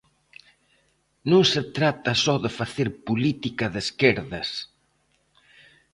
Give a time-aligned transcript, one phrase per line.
[1.31, 4.49] Non se trata só de facer política de esquerdas.